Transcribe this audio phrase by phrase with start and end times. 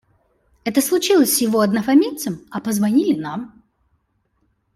[0.63, 3.61] Это случилось с его однофамильцем, а позвонили нам.